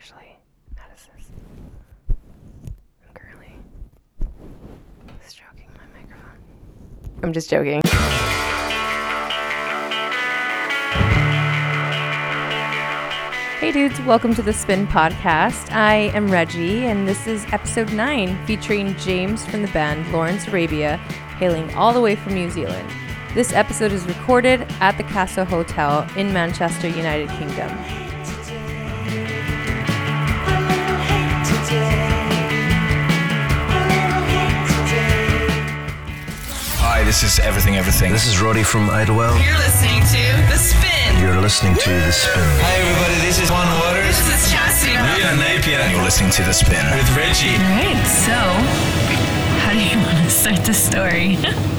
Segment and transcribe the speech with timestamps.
[0.00, 0.38] Actually,
[0.76, 1.30] how does this?
[3.06, 3.52] I'm currently
[5.26, 6.38] stroking my microphone.
[7.22, 7.82] I'm just joking.
[13.58, 15.70] Hey dudes, welcome to the Spin Podcast.
[15.70, 20.96] I am Reggie, and this is episode 9 featuring James from the band Lawrence Arabia,
[21.38, 22.88] hailing all the way from New Zealand.
[23.34, 27.68] This episode is recorded at the Castle Hotel in Manchester, United Kingdom.
[37.10, 38.12] This is Everything Everything.
[38.12, 39.40] This is Roddy from Idlewild.
[39.42, 41.20] You're listening to The Spin.
[41.20, 42.38] You're listening to The Spin.
[42.38, 44.14] Hi, everybody, this is Juan Wauters.
[44.30, 44.92] This is Chastity.
[44.94, 45.80] Rita Napier.
[45.80, 47.56] And you're listening to The Spin with Reggie.
[47.56, 48.38] All right, so
[49.58, 51.36] how do you want to start the story?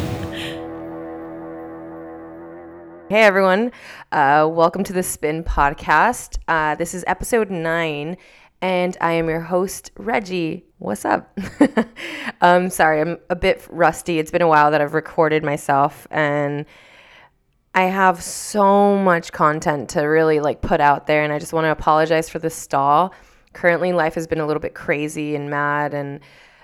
[3.10, 3.72] Hey everyone,
[4.12, 6.40] uh, welcome to the Spin Podcast.
[6.50, 8.18] Uh, this is episode 9,
[8.62, 10.66] and I am your host, Reggie.
[10.82, 11.38] What's up?
[12.42, 14.18] um, sorry, I'm a bit rusty.
[14.18, 16.66] It's been a while that I've recorded myself, and
[17.76, 21.66] I have so much content to really like put out there, and I just want
[21.66, 23.14] to apologize for the stall.
[23.54, 26.20] Currently, life has been a little bit crazy and mad, and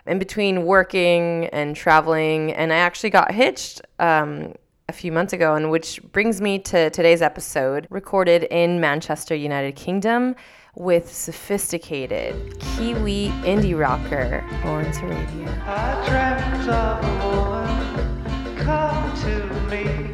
[0.07, 4.55] in between working and traveling, and I actually got hitched um,
[4.89, 9.75] a few months ago, and which brings me to today's episode, recorded in Manchester, United
[9.75, 10.35] Kingdom,
[10.77, 15.63] with sophisticated Kiwi indie rocker Lawrence Arabia.
[15.65, 19.35] I dreamt of a woman come to
[19.71, 20.13] me.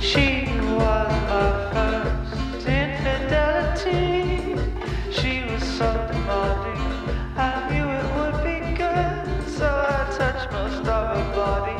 [0.00, 4.54] She was my first infidelity.
[5.10, 6.80] She was so demanding.
[7.36, 11.76] I knew it would be good, so I touched most of her body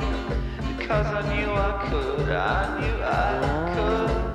[0.77, 2.29] because I knew I could.
[2.31, 2.92] I knew.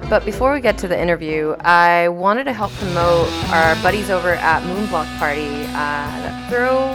[0.10, 4.36] But before we get to the interview, I wanted to help promote our buddies over
[4.36, 5.74] at Moonblock Party uh,
[6.24, 6.94] that throw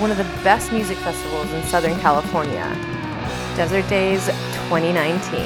[0.00, 2.64] one of the best music festivals in Southern California,
[3.54, 4.24] Desert Daze
[4.70, 5.40] 2019.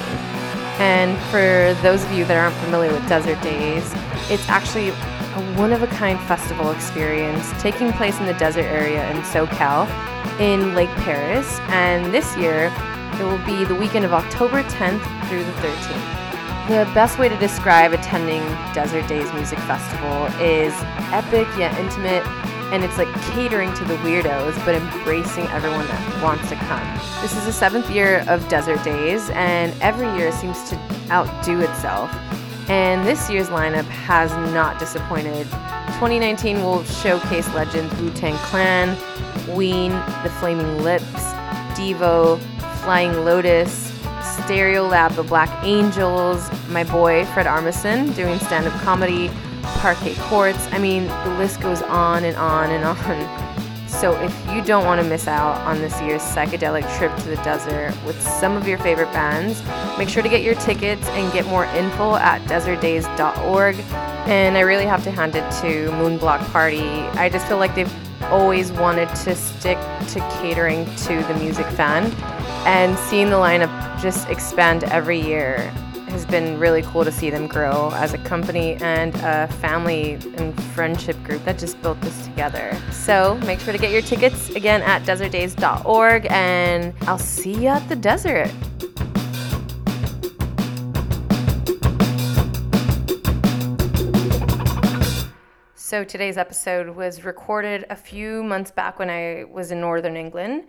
[0.78, 3.93] And for those of you that aren't familiar with Desert Daze,
[4.31, 9.11] it's actually a one of a kind festival experience taking place in the desert area
[9.11, 9.89] in SoCal
[10.39, 11.59] in Lake Perris.
[11.71, 12.73] And this year,
[13.15, 16.28] it will be the weekend of October 10th through the 13th.
[16.69, 18.43] The best way to describe attending
[18.75, 20.75] Desert Daze Music Festival is
[21.15, 22.23] epic yet intimate,
[22.75, 27.01] and it's like catering to the weirdos but embracing everyone that wants to come.
[27.23, 30.77] This is the seventh year of Desert Daze, and every year seems to
[31.11, 32.12] outdo itself.
[32.69, 35.47] And this year's lineup has not disappointed.
[35.95, 38.95] 2019 will showcase legends Wu Tang Clan,
[39.57, 39.93] Ween,
[40.23, 41.33] The Flaming Lips,
[41.73, 42.39] Devo,
[42.83, 43.88] Flying Lotus,
[44.48, 49.31] Stereolab, The Black Angels, my boy Fred Armisen doing stand up comedy,
[49.62, 50.66] Parquet Courts.
[50.72, 53.88] I mean, the list goes on and on and on.
[53.88, 57.36] So, if you don't want to miss out on this year's psychedelic trip to the
[57.36, 59.62] desert with some of your favorite bands,
[59.98, 63.76] make sure to get your tickets and get more info at desertdaze.org.
[64.28, 66.88] And I really have to hand it to Moonblock Party.
[67.19, 67.92] I just feel like they've
[68.25, 69.78] always wanted to stick
[70.09, 72.04] to catering to the music fan,
[72.67, 75.73] and seeing the lineup just expand every year
[76.09, 80.61] has been really cool to see them grow as a company and a family and
[80.73, 82.77] friendship group that just built this together.
[82.91, 87.87] So make sure to get your tickets again at desertdaze.org, and I'll see you at
[87.89, 88.51] the desert.
[95.75, 100.67] So today's episode was recorded a few months back when I was in Northern England.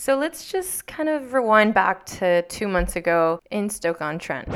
[0.00, 4.48] So let's just kind of rewind back to two months ago in Stoke-on-Trent.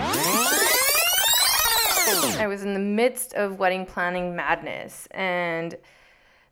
[2.38, 5.76] I was in the midst of wedding planning madness, and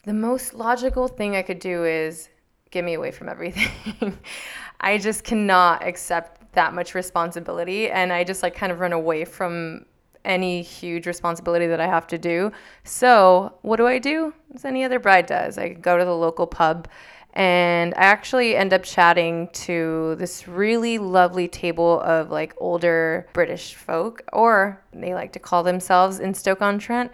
[0.05, 2.29] the most logical thing I could do is
[2.71, 4.19] get me away from everything.
[4.83, 9.25] I just cannot accept that much responsibility, and I just like kind of run away
[9.25, 9.87] from
[10.27, 12.53] any huge responsibility that I have to do.
[12.85, 14.35] So, what do I do?
[14.55, 16.89] As any other bride does, I go to the local pub
[17.33, 23.75] and I actually end up chatting to this really lovely table of like older British
[23.75, 27.11] folk, or they like to call themselves in Stoke on Trent.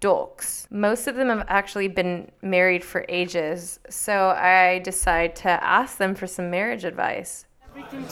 [0.00, 0.66] Dolks.
[0.68, 6.16] Most of them have actually been married for ages, so I decide to ask them
[6.16, 7.46] for some marriage advice.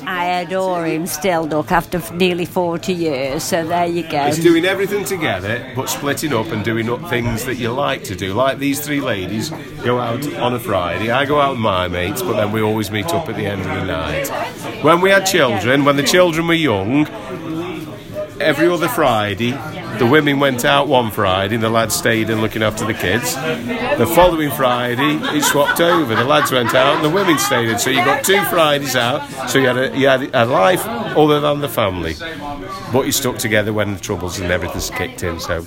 [0.05, 4.27] I adore him still, look, after nearly 40 years, so there you go.
[4.27, 8.15] It's doing everything together, but splitting up and doing up things that you like to
[8.15, 8.33] do.
[8.33, 9.51] Like these three ladies
[9.83, 11.11] go out on a Friday.
[11.11, 13.61] I go out with my mates, but then we always meet up at the end
[13.63, 14.29] of the night.
[14.83, 17.07] When we had children, when the children were young,
[18.41, 19.53] every other Friday.
[20.01, 23.35] The women went out one Friday, and the lads stayed in looking after the kids.
[23.35, 26.15] The following Friday, it swapped over.
[26.15, 27.79] The lads went out, and the women stayed in.
[27.79, 29.29] So you got two Fridays out.
[29.51, 32.15] So you had a, you had a life other than the family,
[32.95, 35.39] but you stuck together when the troubles and everything's kicked in.
[35.39, 35.67] So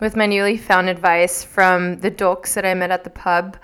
[0.00, 3.58] With my newly found advice from the dokes that I met at the pub,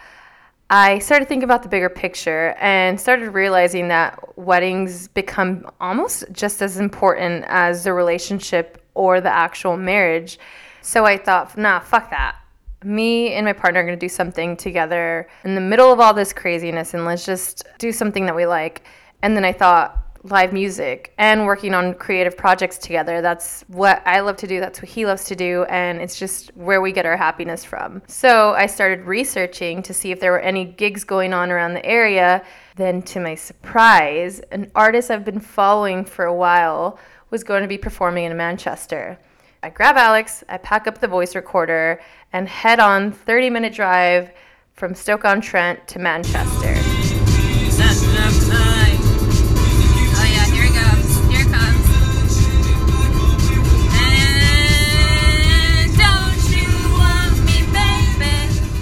[0.68, 6.60] I started thinking about the bigger picture and started realizing that weddings become almost just
[6.60, 10.38] as important as the relationship or the actual marriage.
[10.82, 12.36] So I thought, nah, fuck that.
[12.84, 16.12] Me and my partner are going to do something together in the middle of all
[16.12, 18.82] this craziness and let's just do something that we like.
[19.22, 23.22] And then I thought, live music and working on creative projects together.
[23.22, 24.60] That's what I love to do.
[24.60, 25.64] That's what he loves to do.
[25.64, 28.02] And it's just where we get our happiness from.
[28.06, 31.84] So I started researching to see if there were any gigs going on around the
[31.86, 32.44] area.
[32.76, 36.98] Then, to my surprise, an artist I've been following for a while
[37.30, 39.18] was going to be performing in Manchester.
[39.62, 42.00] I grab Alex, I pack up the voice recorder,
[42.32, 44.32] and head on 30 minute drive
[44.74, 46.74] from Stoke on Trent to Manchester.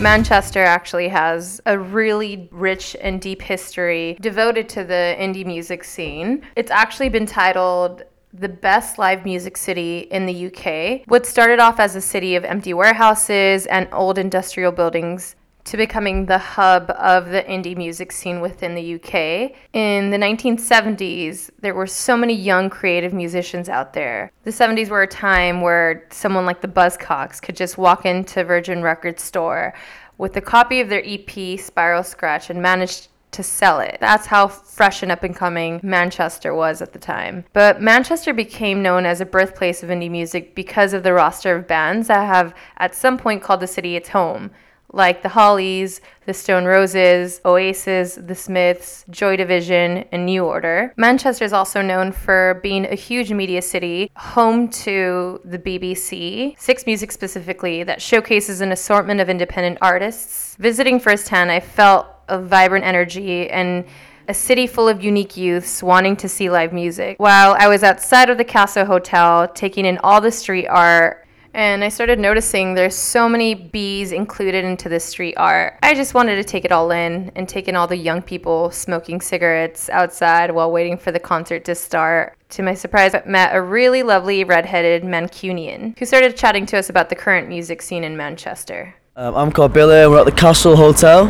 [0.00, 6.46] Manchester actually has a really rich and deep history devoted to the indie music scene.
[6.54, 11.02] It's actually been titled the best live music city in the UK.
[11.06, 15.34] What started off as a city of empty warehouses and old industrial buildings
[15.68, 19.52] to becoming the hub of the indie music scene within the UK.
[19.74, 24.32] In the 1970s, there were so many young creative musicians out there.
[24.44, 28.82] The 70s were a time where someone like the Buzzcocks could just walk into Virgin
[28.82, 29.74] Records store
[30.16, 33.98] with a copy of their EP Spiral Scratch and manage to sell it.
[34.00, 37.44] That's how fresh and up and coming Manchester was at the time.
[37.52, 41.68] But Manchester became known as a birthplace of indie music because of the roster of
[41.68, 44.50] bands that have at some point called the city its home
[44.92, 50.92] like the Hollies, the Stone Roses, Oasis, the Smiths, Joy Division, and New Order.
[50.96, 56.86] Manchester is also known for being a huge media city, home to the BBC, Six
[56.86, 60.56] Music specifically, that showcases an assortment of independent artists.
[60.58, 63.84] Visiting firsthand, I felt a vibrant energy and
[64.28, 67.18] a city full of unique youths wanting to see live music.
[67.18, 71.82] While I was outside of the Castle Hotel, taking in all the street art and
[71.82, 75.78] I started noticing there's so many bees included into the street art.
[75.82, 78.70] I just wanted to take it all in and take in all the young people
[78.70, 82.36] smoking cigarettes outside while waiting for the concert to start.
[82.50, 86.90] To my surprise, I met a really lovely redheaded Mancunian who started chatting to us
[86.90, 88.94] about the current music scene in Manchester.
[89.16, 91.24] Um, I'm and We're at the Castle Hotel.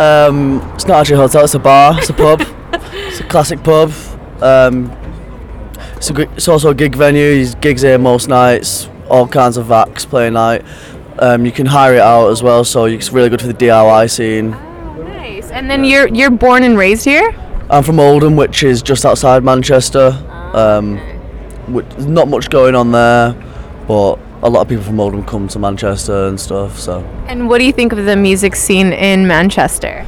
[0.00, 1.98] Um, it's not actually a hotel; it's a bar.
[1.98, 2.40] It's a pub.
[2.92, 3.92] it's a classic pub.
[4.42, 4.90] Um,
[5.96, 7.34] it's, a, it's also a gig venue.
[7.34, 8.88] There's gigs here most nights.
[9.10, 10.64] All kinds of acts playing night.
[11.18, 14.10] Um, you can hire it out as well, so it's really good for the DIY
[14.10, 14.54] scene.
[14.54, 15.50] Oh, Nice.
[15.50, 17.34] And then you're you're born and raised here?
[17.68, 20.08] I'm from Oldham, which is just outside Manchester.
[20.54, 20.96] Um,
[21.68, 23.32] whi- there's not much going on there,
[23.86, 26.78] but a lot of people from Oldham come to Manchester and stuff.
[26.78, 27.00] So.
[27.26, 30.06] And what do you think of the music scene in Manchester?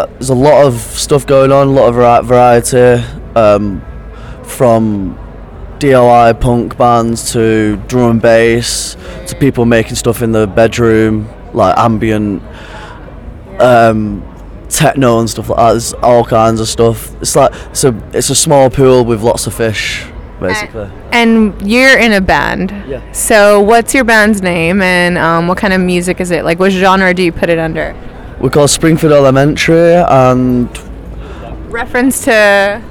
[0.00, 3.04] uh, there's a lot of stuff going on, a lot of variety,
[3.34, 3.82] um,
[4.44, 5.18] from
[5.78, 8.96] DIY punk bands to drum and bass
[9.26, 12.42] to people making stuff in the bedroom, like ambient,
[13.60, 14.26] um,
[14.68, 15.72] techno and stuff like that.
[15.72, 17.14] There's all kinds of stuff.
[17.20, 20.06] It's like it's a it's a small pool with lots of fish,
[20.40, 20.90] basically.
[21.12, 22.70] And you're in a band.
[22.88, 23.12] Yeah.
[23.12, 26.44] So what's your band's name and um, what kind of music is it?
[26.44, 27.94] Like what genre do you put it under?
[28.40, 30.68] We're called Springfield Elementary, and
[31.70, 32.82] Reference to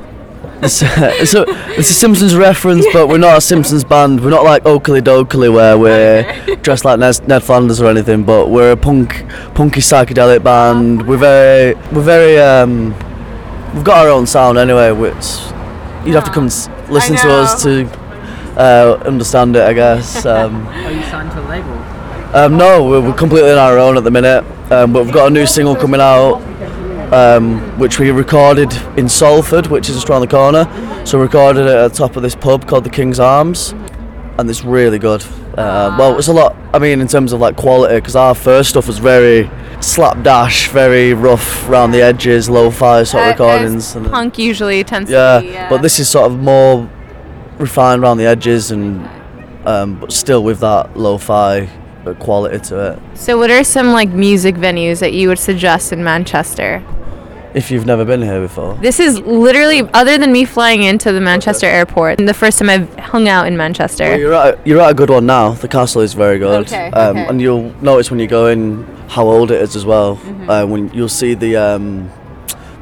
[0.62, 4.20] it's, it's, a, Simpsons reference, but we're not a Simpsons band.
[4.20, 8.25] We're not like Okilly Dokilly where we're dressed like Ned, Ned Flanders or anything.
[8.25, 9.25] But we're a punk,
[9.56, 11.08] punky psychedelic band.
[11.08, 12.89] We're very, we're very, um,
[13.74, 14.91] we've got our own sound anyway.
[14.91, 15.39] Which
[16.06, 16.50] you'd have to come
[16.89, 17.86] listen to us to
[18.58, 20.25] uh, understand it, I guess.
[20.25, 21.74] Um, Are you signed to a label?
[22.36, 24.43] um, no, we're, we're completely on our own at the minute.
[24.72, 26.36] Um, but we've got a new single coming out,
[27.12, 30.65] um, which we recorded in Salford, which is just around the corner.
[31.05, 33.72] So we recorded it at the top of this pub called the King's Arms,
[34.38, 35.24] and it's really good.
[35.58, 36.55] Uh, well, it's a lot.
[36.72, 41.13] I mean, in terms of like quality, because our first stuff was very slapdash, very
[41.13, 43.95] rough around the edges, lo-fi sort of recordings.
[43.95, 45.53] and- punk usually tends yeah, to be.
[45.69, 46.89] but this is sort of more
[47.57, 49.07] refined around the edges, and
[49.65, 51.69] um, but still with that lo-fi
[52.19, 53.00] quality to it.
[53.13, 56.83] So what are some like music venues that you would suggest in Manchester?
[57.53, 58.75] If you've never been here before.
[58.75, 62.94] This is literally, other than me flying into the Manchester airport, the first time I've
[63.00, 64.03] hung out in Manchester.
[64.06, 65.51] Well, you're at you're at a good one now.
[65.53, 67.25] The castle is very good, Okay, um, okay.
[67.27, 70.18] and you'll notice when you go in how old it is as well.
[70.18, 70.50] Mm-hmm.
[70.50, 72.12] Uh, when you'll see the um,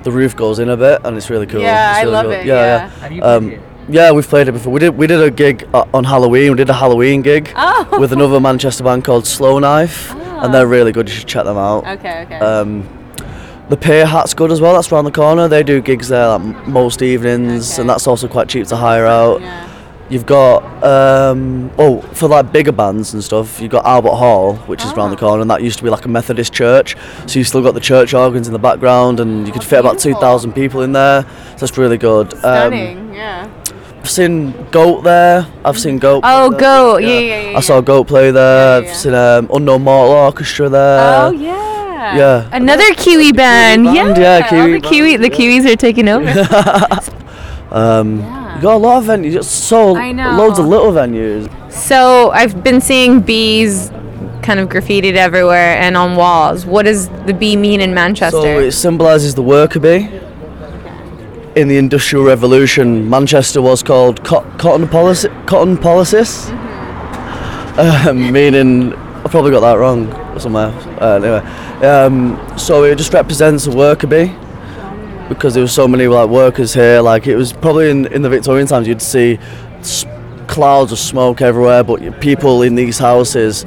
[0.04, 1.62] the roof goes in a bit, and it's really cool.
[1.62, 2.40] Yeah, It's I love good.
[2.40, 2.66] it, Yeah, yeah.
[2.78, 2.90] yeah.
[3.00, 4.74] Have you played Um, yeah, we've played it before.
[4.74, 6.52] We did we did a gig uh, on Halloween.
[6.52, 7.88] We did a Halloween gig Oh.
[8.00, 11.08] with another Manchester band called Slow Knife, and they're really good.
[11.08, 11.88] You should check them out.
[12.00, 12.40] Okay, okay.
[13.68, 14.74] Um, the Peer Hat's good as well.
[14.74, 15.48] That's around the corner.
[15.48, 19.42] They do gigs there like, most evenings, and that's also quite cheap to hire out.
[20.10, 23.60] You've got um, oh for like bigger bands and stuff.
[23.60, 26.06] You've got Albert Hall, which is around the corner, and that used to be like
[26.06, 26.96] a Methodist church.
[27.26, 30.00] So you've still got the church organs in the background, and you could fit about
[30.00, 31.24] two thousand people in there.
[31.24, 32.34] So that's really good.
[32.46, 33.52] Um, yeah.
[34.00, 35.46] I've seen Goat there.
[35.66, 36.22] I've seen Goat.
[36.24, 36.52] Oh.
[36.52, 37.04] Goat.
[37.04, 37.58] Yeah, yeah, yeah.
[37.58, 38.82] I saw Goat play there.
[38.82, 38.90] yeah.
[38.90, 41.26] I've seen um, Unknown Mortal Orchestra there.
[41.26, 41.57] Oh yeah.
[41.98, 42.50] Yeah.
[42.52, 43.86] Another Kiwi band.
[43.86, 44.40] band, yeah.
[44.40, 45.18] yeah, all Kiwi the Kiwi.
[45.18, 46.26] The Kiwis are taking over.
[47.70, 48.20] Um,
[48.56, 49.34] You got a lot of venues.
[49.34, 50.38] Just so I know.
[50.38, 51.50] loads of little venues.
[51.70, 53.90] so I've been seeing bees
[54.42, 56.66] kind of graffitied everywhere and on walls.
[56.66, 58.40] What does the bee mean in Manchester?
[58.42, 60.10] So it symbolises the worker bee.
[61.58, 66.50] In the Industrial Revolution, Manchester was called co- cotton policy, cotton policies,
[67.78, 70.08] um, meaning I probably got that wrong
[70.42, 70.68] somewhere.
[71.02, 74.34] Uh, anyway, um, so it just represents a worker bee
[75.30, 77.02] because there were so many like workers here.
[77.02, 79.38] Like it was probably in, in the Victorian times, you'd see
[79.80, 80.06] s-
[80.48, 83.66] clouds of smoke everywhere, but people in these houses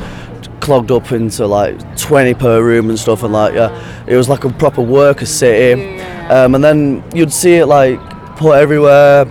[0.60, 4.44] clogged up into like 20 per room and stuff and like yeah it was like
[4.44, 5.98] a proper worker city
[6.28, 7.98] um, and then you'd see it like
[8.36, 9.22] put everywhere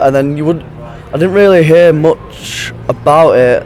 [0.00, 3.64] and then you would I didn't really hear much about it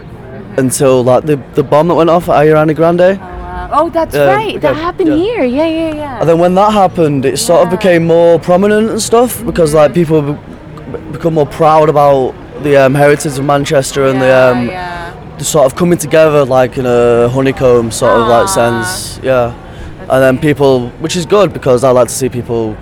[0.58, 3.18] until like the, the bomb that went off at Ariana Grande
[3.72, 4.60] oh, that's Yeah, right.
[4.60, 5.16] That happened yeah.
[5.16, 5.44] here.
[5.44, 6.20] Yeah, yeah, yeah.
[6.20, 9.94] and then when that happened, it sort of became more prominent and stuff because like
[9.94, 14.66] people be- become more proud about the um, heritage of Manchester and the, um,
[15.38, 19.18] the sort of coming together like in a honeycomb sort of like sense.
[19.22, 19.54] Yeah,
[20.00, 22.76] and then people, which is good because I like to see people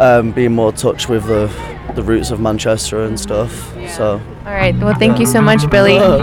[0.00, 1.50] um, being more touch with the
[1.94, 3.74] the roots of Manchester and stuff.
[3.88, 4.20] So.
[4.44, 4.76] All right.
[4.78, 5.98] Well, thank you so much, Billy.
[5.98, 6.18] That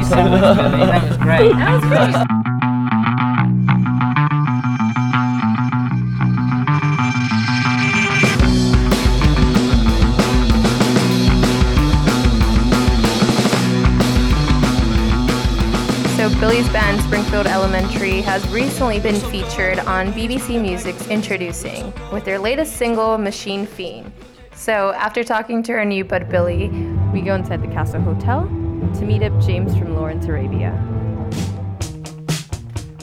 [1.10, 1.53] was great.
[16.24, 22.39] So Billy's band Springfield Elementary has recently been featured on BBC Music's Introducing with their
[22.39, 24.10] latest single Machine Fiend.
[24.53, 26.70] So after talking to our new bud Billy,
[27.13, 28.41] we go inside the Castle Hotel
[28.96, 30.72] to meet up James from Lawrence Arabia.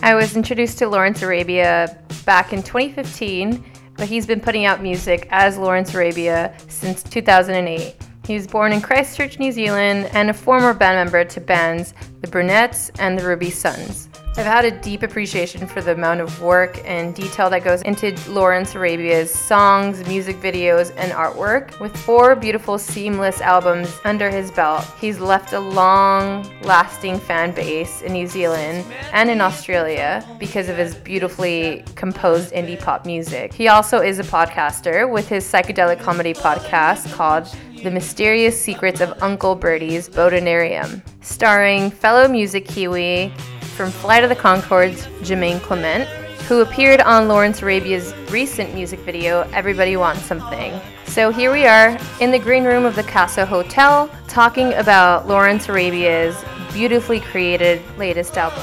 [0.03, 3.65] I was introduced to Lawrence Arabia back in 2015,
[3.97, 7.95] but he's been putting out music as Lawrence Arabia since 2008.
[8.27, 12.27] He was born in Christchurch, New Zealand, and a former band member to bands The
[12.27, 14.10] Brunettes and the Ruby Suns.
[14.37, 18.17] I've had a deep appreciation for the amount of work and detail that goes into
[18.31, 21.79] Lawrence Arabia's songs, music videos, and artwork.
[21.81, 28.03] With four beautiful, seamless albums under his belt, he's left a long lasting fan base
[28.03, 33.53] in New Zealand and in Australia because of his beautifully composed indie pop music.
[33.53, 39.13] He also is a podcaster with his psychedelic comedy podcast called the Mysterious Secrets of
[39.23, 43.33] Uncle Birdie's Botanarium, starring fellow music Kiwi
[43.81, 46.07] from Flight of the Conchords, Jemaine Clement,
[46.41, 50.79] who appeared on Lawrence Arabia's recent music video, Everybody Wants Something.
[51.07, 55.71] So here we are in the green room of the Castle Hotel talking about Lawrence
[55.71, 56.37] Arabia's
[56.75, 58.61] beautifully created latest album.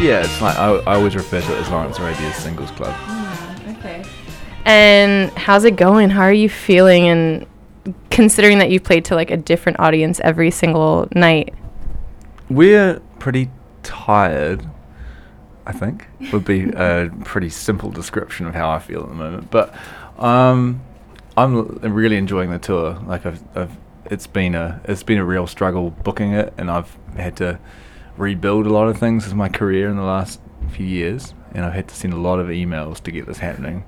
[0.00, 2.94] Yeah, it's like I, I always refer to it as Lawrence Arabia's singles club.
[2.96, 4.02] Hmm, okay.
[4.64, 6.08] And how's it going?
[6.08, 7.08] How are you feeling?
[7.08, 7.46] And
[8.14, 11.52] considering that you've played to like a different audience every single night.
[12.48, 13.50] We're pretty
[13.82, 14.64] tired,
[15.66, 19.50] I think, would be a pretty simple description of how I feel at the moment.
[19.50, 19.74] But
[20.16, 20.80] um,
[21.36, 23.00] I'm l- really enjoying the tour.
[23.04, 26.96] Like I've, I've, it's been a, it's been a real struggle booking it, and I've
[27.16, 27.58] had to
[28.16, 30.40] rebuild a lot of things as my career in the last
[30.70, 33.84] few years, and I've had to send a lot of emails to get this happening.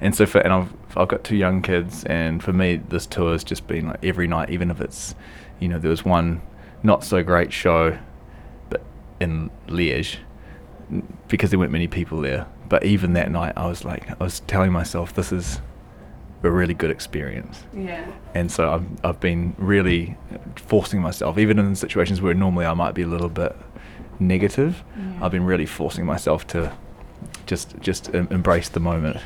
[0.00, 3.32] And so for and I've I've got two young kids, and for me this tour
[3.32, 5.14] has just been like every night, even if it's,
[5.60, 6.40] you know, there was one
[6.82, 7.98] not so great show,
[8.70, 8.82] but
[9.20, 10.18] in Liège,
[11.26, 12.46] because there weren't many people there.
[12.68, 15.60] But even that night, I was like, I was telling myself, this is
[16.42, 17.64] a really good experience.
[17.74, 18.06] Yeah.
[18.34, 20.16] And so I've, I've been really
[20.56, 23.56] forcing myself, even in situations where normally I might be a little bit
[24.20, 24.84] negative.
[25.20, 26.72] I've been really forcing myself to
[27.46, 29.18] just just em- embrace the moment.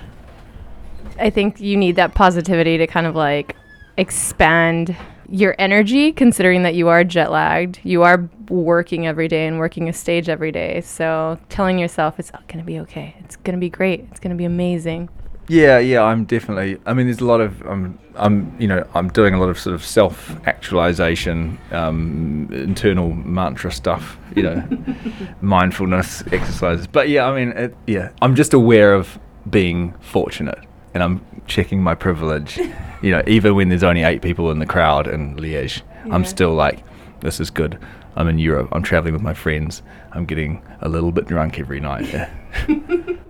[1.19, 3.57] I think you need that positivity to kind of like
[3.97, 4.97] expand
[5.29, 7.81] your energy, considering that you are jet lagged.
[7.83, 10.83] You are working every day and working a stage every day.
[10.83, 13.17] So telling yourself it's going to be okay.
[13.21, 14.01] It's going to be great.
[14.11, 15.09] It's going to be amazing.
[15.49, 16.79] Yeah, yeah, I'm definitely.
[16.87, 17.67] I mean, there's a lot of.
[17.67, 23.73] Um, I'm, you know, I'm doing a lot of sort of self-actualization, um, internal mantra
[23.73, 24.19] stuff.
[24.37, 24.85] You know,
[25.41, 26.87] mindfulness exercises.
[26.87, 29.19] But yeah, I mean, it, yeah, I'm just aware of
[29.51, 30.59] being fortunate,
[30.95, 32.57] and I'm checking my privilege.
[33.03, 36.55] you know, even when there's only eight people in the crowd in Liège, I'm still
[36.55, 36.83] like,
[37.21, 37.79] this is good.
[38.17, 38.69] I'm in Europe.
[38.73, 39.83] I'm traveling with my friends.
[40.13, 42.29] I'm getting a little bit drunk every night.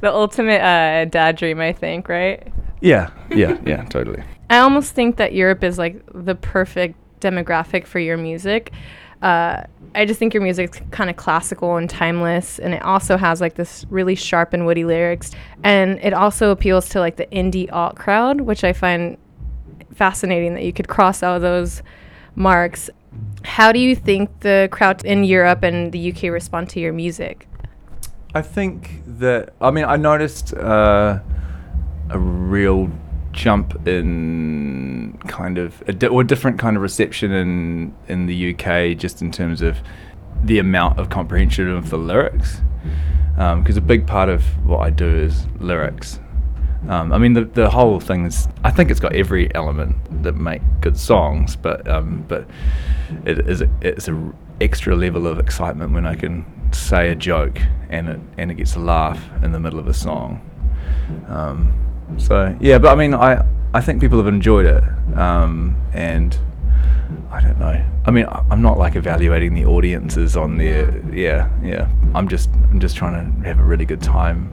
[0.00, 2.46] The ultimate uh, dad dream, I think, right?
[2.80, 4.22] Yeah, yeah, yeah, totally.
[4.50, 8.72] I almost think that Europe is like the perfect demographic for your music.
[9.22, 9.62] Uh,
[9.94, 13.54] I just think your music's kind of classical and timeless, and it also has like
[13.54, 17.96] this really sharp and witty lyrics, and it also appeals to like the indie alt
[17.96, 19.18] crowd, which I find
[19.94, 21.82] fascinating that you could cross all those
[22.34, 22.88] marks.
[23.44, 27.46] How do you think the crowd in Europe and the UK respond to your music?
[28.34, 31.18] I think that I mean I noticed uh,
[32.10, 32.90] a real
[33.32, 38.96] jump in kind of a di- or different kind of reception in in the UK
[38.98, 39.78] just in terms of
[40.42, 42.60] the amount of comprehension of the lyrics
[43.36, 46.20] because a big part of what I do is lyrics.
[46.88, 50.34] Um, I mean the the whole thing is I think it's got every element that
[50.34, 52.46] make good songs, but um, but
[53.24, 57.14] it is a, it's a r- extra level of excitement when I can say a
[57.14, 57.58] joke
[57.90, 60.40] and it and it gets a laugh in the middle of a song.
[62.18, 64.82] So yeah, but I mean I I think people have enjoyed it,
[65.16, 66.36] um, and
[67.30, 67.84] I don't know.
[68.06, 71.00] I mean I- I'm not like evaluating the audiences on there.
[71.12, 71.88] Yeah, yeah.
[72.14, 74.50] I'm just I'm just trying to have a really good time.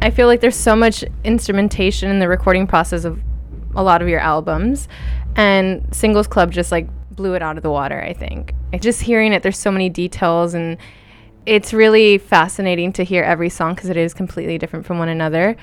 [0.00, 3.20] I feel like there's so much instrumentation in the recording process of
[3.74, 4.88] a lot of your albums,
[5.36, 8.00] and Singles Club just like blew it out of the water.
[8.00, 10.78] I think just hearing it, there's so many details, and
[11.46, 15.56] it's really fascinating to hear every song because it is completely different from one another.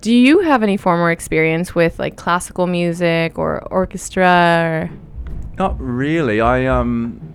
[0.00, 4.90] Do you have any former experience with like classical music or orchestra?
[4.90, 4.90] Or
[5.56, 6.40] Not really.
[6.40, 7.34] I um,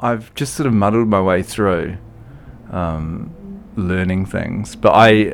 [0.00, 1.96] I've just sort of muddled my way through,
[2.70, 3.34] um,
[3.76, 4.76] learning things.
[4.76, 5.32] But I,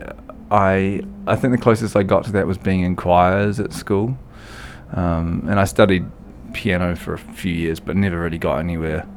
[0.50, 4.16] I, I think the closest I got to that was being in choirs at school,
[4.92, 6.06] um, and I studied
[6.52, 9.09] piano for a few years, but never really got anywhere.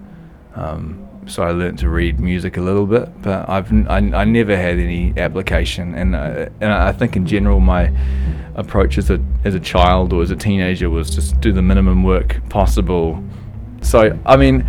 [0.56, 4.56] Um, so I learned to read music a little bit, but I've I, I never
[4.56, 7.92] had any application, and uh, and I think in general my
[8.56, 12.04] approach as a as a child or as a teenager was just do the minimum
[12.04, 13.24] work possible.
[13.82, 14.68] So I mean,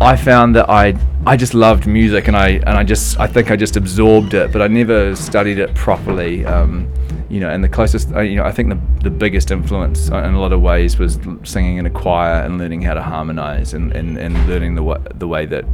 [0.00, 3.50] I found that I I just loved music, and I and I just I think
[3.50, 6.44] I just absorbed it, but I never studied it properly.
[6.44, 6.92] Um,
[7.28, 10.14] you know, and the closest, uh, you know, I think the the biggest influence in
[10.14, 13.92] a lot of ways was singing in a choir and learning how to harmonize and,
[13.92, 15.64] and, and learning the wa- the way that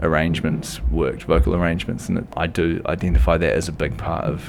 [0.00, 4.42] arrangements worked, vocal arrangements, and I do identify that as a big part of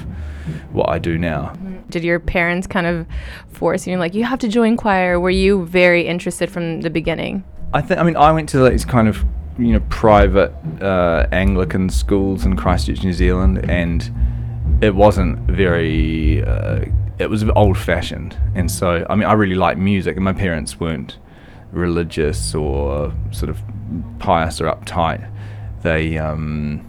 [0.72, 1.54] what I do now.
[1.88, 3.06] did your parents kind of
[3.52, 5.20] force you like you have to join choir?
[5.20, 7.44] Were you very interested from the beginning?
[7.72, 8.00] I think.
[8.00, 9.24] I mean, I went to these kind of
[9.58, 14.10] you know private uh, Anglican schools in Christchurch, New Zealand, and
[14.82, 16.42] it wasn't very.
[16.42, 16.84] Uh,
[17.18, 21.18] it was old-fashioned, and so I mean, I really liked music, and my parents weren't
[21.70, 23.60] religious or sort of
[24.18, 25.30] pious or uptight.
[25.82, 26.86] They um,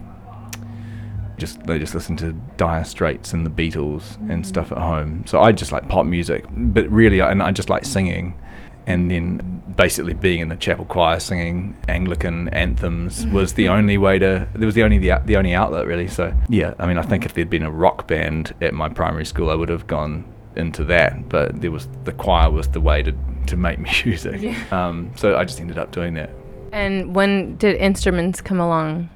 [1.36, 5.24] just they just listened to Dire Straits and the Beatles and stuff at home.
[5.26, 8.38] So I just like pop music, but really, and I just like singing.
[8.86, 14.18] And then basically being in the chapel choir singing Anglican anthems was the only way
[14.18, 14.48] to.
[14.54, 16.08] There was the only the, the only outlet really.
[16.08, 19.24] So yeah, I mean, I think if there'd been a rock band at my primary
[19.24, 20.24] school, I would have gone
[20.56, 21.28] into that.
[21.28, 23.14] But there was the choir was the way to
[23.48, 24.40] to make music.
[24.40, 24.56] Yeah.
[24.70, 26.30] Um, so I just ended up doing that.
[26.72, 29.10] And when did instruments come along?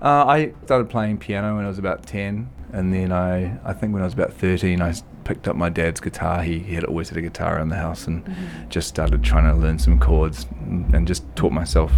[0.00, 3.92] Uh, I started playing piano when I was about 10, and then I, I think
[3.92, 4.94] when I was about 13, I
[5.24, 6.42] picked up my dad's guitar.
[6.42, 8.68] He, he had always had a guitar around the house and mm-hmm.
[8.68, 11.92] just started trying to learn some chords and, and just taught myself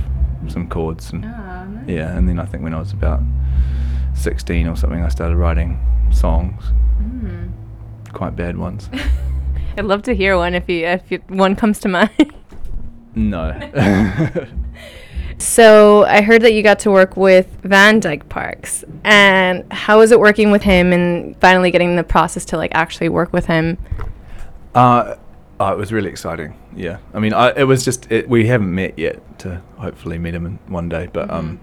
[0.48, 1.12] some chords.
[1.12, 3.20] And, ah, Yeah, and then I think when I was about
[4.14, 5.80] 16 or something, I started writing
[6.12, 6.62] songs,
[7.00, 7.50] mm.
[8.12, 8.88] quite bad ones.
[9.76, 12.32] I'd love to hear one if you if you, one comes to mind.
[13.14, 13.50] no.
[15.38, 20.12] so I heard that you got to work with Van Dyke Parks, and how was
[20.12, 23.78] it working with him and finally getting the process to like actually work with him?
[24.74, 25.16] Uh,
[25.60, 26.58] Oh, it was really exciting.
[26.74, 30.34] Yeah, I mean, I, it was just it, we haven't met yet to hopefully meet
[30.34, 31.60] him in one day, but um,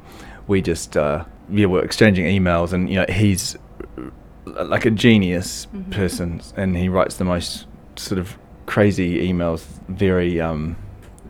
[0.47, 3.57] we just uh, yeah we're exchanging emails, and you know he's
[3.97, 10.39] uh, like a genius person, and he writes the most sort of crazy emails, very
[10.39, 10.77] um,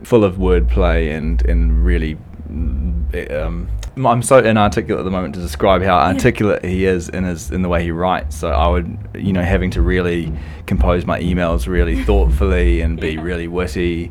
[0.04, 2.16] full of wordplay and and really.
[2.52, 7.24] Mm, Um, I'm so inarticulate at the moment to describe how articulate he is in
[7.24, 8.36] his in the way he writes.
[8.36, 10.32] So I would, you know, having to really
[10.66, 14.10] compose my emails really thoughtfully and be really witty.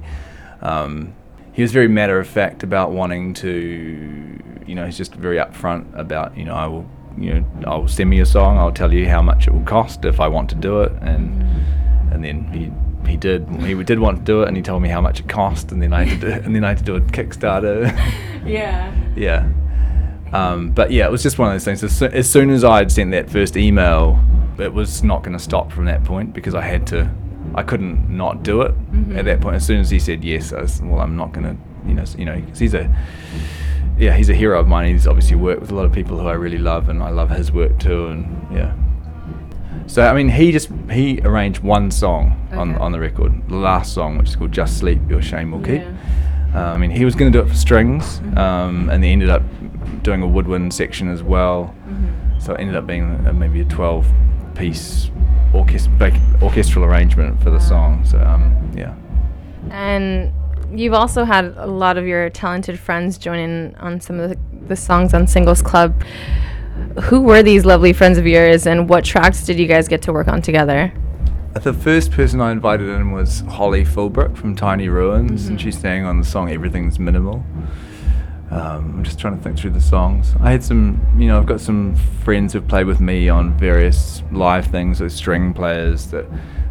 [0.62, 1.14] Um,
[1.54, 5.98] he was very matter of fact about wanting to, you know, he's just very upfront
[5.98, 6.86] about, you know, I will,
[7.18, 8.58] you know, I'll send me a song.
[8.58, 11.44] I'll tell you how much it will cost if I want to do it, and
[12.12, 12.72] and then he
[13.08, 15.28] he did he did want to do it, and he told me how much it
[15.30, 17.92] cost, and then I had to do, and then I had to do a Kickstarter.
[18.44, 18.92] Yeah.
[19.16, 19.48] yeah.
[20.34, 21.84] Um, but yeah, it was just one of those things.
[21.84, 24.20] As, soo- as soon as I'd sent that first email,
[24.58, 27.08] it was not going to stop from that point because I had to.
[27.54, 28.74] I couldn't not do it
[29.14, 29.58] at that point.
[29.58, 31.62] As soon as he said yes, I was, well, I'm not going to.
[31.88, 32.90] You know, you know, 'cause he's a
[33.98, 34.92] yeah, he's a hero of mine.
[34.92, 37.30] He's obviously worked with a lot of people who I really love, and I love
[37.30, 38.08] his work too.
[38.08, 38.74] And yeah.
[39.92, 42.80] So I mean, he just he arranged one song on Okay.
[42.80, 45.82] on the record, the last song, which is called "Just Sleep, Your Shame Will Keep."
[46.56, 49.30] Uh, I mean, he was going to do it for strings, um, and they ended
[49.30, 49.42] up
[50.02, 51.76] doing a woodwind section as well.
[52.40, 55.12] So it ended up being uh, maybe a 12-piece
[55.54, 58.06] orchest- orchestral arrangement for the song.
[58.06, 58.94] So um, yeah.
[59.72, 60.32] And
[60.74, 64.38] you've also had a lot of your talented friends join in on some of the,
[64.68, 65.94] the songs on Singles Club.
[67.04, 70.14] Who were these lovely friends of yours, and what tracks did you guys get to
[70.14, 70.94] work on together?
[71.54, 76.06] The first person I invited in was Hollie Fullbrook from Tiny Ruins, and she sang
[76.06, 77.44] on the song Everything's Minimal.
[78.52, 80.34] Um, I'm just trying to think through the songs.
[80.42, 84.24] I had some, you know, I've got some friends who've played with me on various
[84.32, 86.26] live things as string players that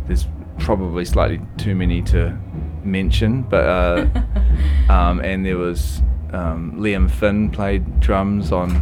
[0.06, 0.26] there's
[0.58, 2.36] probably slightly too many to
[2.84, 4.06] mention, but uh,
[4.92, 8.72] um, and there was um, Liam Finn played drums on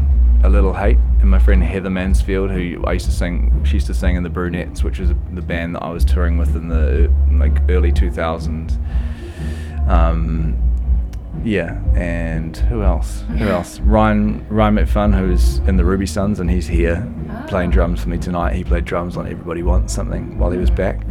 [0.45, 3.89] A Little Hate, and my friend Heather Mansfield, who I used to sing, she used
[3.89, 6.69] to sing in the Brunettes, which was the band that I was touring with in
[6.69, 8.79] the like early 2000s.
[9.89, 10.57] Um,
[11.45, 13.25] yeah, and who else?
[13.37, 13.81] Who else?
[13.81, 17.11] Ryan Ryan McPhun, who's in the Ruby Suns, and he's here
[17.49, 18.55] playing drums for me tonight.
[18.55, 21.05] He played drums on Everybody Wants Something while he was back.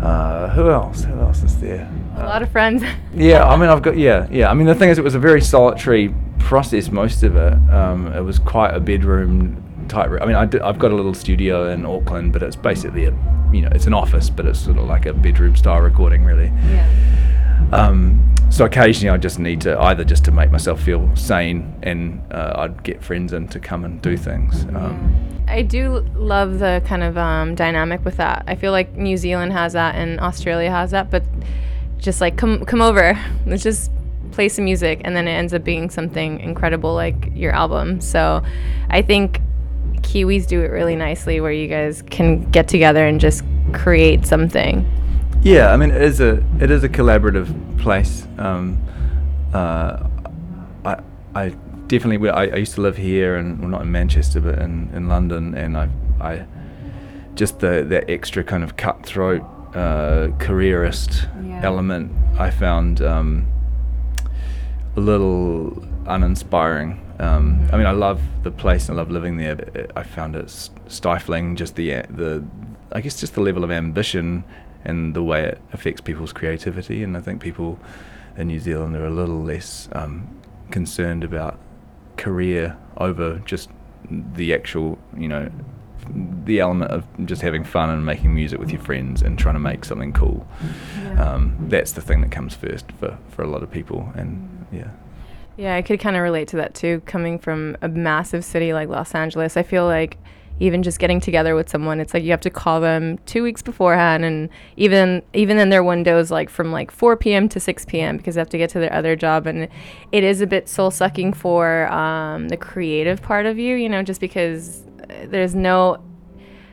[0.00, 1.04] Uh, who else?
[1.04, 1.90] Who else is there?
[2.16, 2.82] A lot of friends.
[3.14, 4.50] Yeah, I mean, I've got yeah, yeah.
[4.50, 6.90] I mean, the thing is, it was a very solitary process.
[6.90, 10.10] Most of it, um, it was quite a bedroom type.
[10.20, 13.10] I mean, I I've got a little studio in Auckland, but it's basically a,
[13.52, 16.52] you know, it's an office, but it's sort of like a bedroom style recording, really.
[16.68, 16.88] Yeah.
[17.72, 22.20] Um, so occasionally, I just need to either just to make myself feel sane, and
[22.32, 24.64] uh, I'd get friends in to come and do things.
[24.74, 28.44] Um, I do love the kind of um, dynamic with that.
[28.46, 31.24] I feel like New Zealand has that and Australia has that, but
[31.98, 33.90] just like come come over, let's just
[34.32, 38.00] play some music, and then it ends up being something incredible like your album.
[38.00, 38.42] So
[38.90, 39.40] I think
[40.02, 44.90] Kiwis do it really nicely, where you guys can get together and just create something.
[45.42, 48.26] Yeah, I mean it is a it is a collaborative place.
[48.38, 48.80] Um,
[49.52, 50.08] uh,
[50.84, 51.02] I
[51.34, 51.48] I
[51.88, 55.08] definitely I, I used to live here and well, not in Manchester but in, in
[55.08, 55.88] London and I
[56.20, 56.46] I
[57.34, 59.42] just the that extra kind of cutthroat
[59.74, 61.26] uh, careerist
[61.62, 63.46] element I found um,
[64.96, 67.00] a little uninspiring.
[67.18, 69.56] Um, I mean, I love the place and I love living there.
[69.56, 70.50] But it, I found it
[70.88, 71.56] stifling.
[71.56, 72.44] Just the the,
[72.92, 74.44] I guess just the level of ambition
[74.84, 77.02] and the way it affects people's creativity.
[77.02, 77.78] And I think people
[78.36, 81.58] in New Zealand are a little less um, concerned about
[82.16, 83.70] career over just
[84.10, 85.50] the actual, you know,
[86.44, 89.60] the element of just having fun and making music with your friends and trying to
[89.60, 90.46] make something cool.
[91.18, 94.12] Um, that's the thing that comes first for, for a lot of people.
[94.14, 94.90] And yeah.
[95.56, 97.02] Yeah, I could kind of relate to that too.
[97.06, 100.16] Coming from a massive city like Los Angeles, I feel like
[100.60, 103.62] even just getting together with someone, it's like you have to call them two weeks
[103.62, 107.48] beforehand, and even even in their windows, like from like 4 p.m.
[107.48, 108.16] to 6 p.m.
[108.16, 109.68] because they have to get to their other job, and
[110.12, 114.02] it is a bit soul sucking for um, the creative part of you, you know,
[114.02, 114.84] just because
[115.26, 116.02] there's no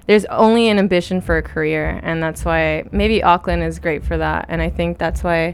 [0.08, 4.18] there's only an ambition for a career and that's why maybe auckland is great for
[4.18, 5.54] that and i think that's why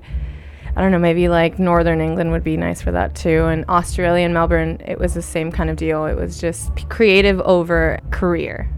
[0.75, 4.23] i don't know maybe like northern england would be nice for that too and australia
[4.23, 8.69] and melbourne it was the same kind of deal it was just creative over career